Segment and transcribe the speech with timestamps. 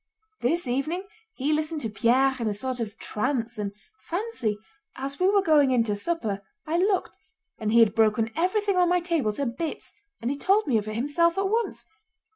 [0.39, 1.03] This evening
[1.35, 5.83] he listened to Pierre in a sort of trance, and fancy—as we were going in
[5.83, 7.15] to supper I looked
[7.59, 10.87] and he had broken everything on my table to bits, and he told me of
[10.87, 11.85] it himself at once!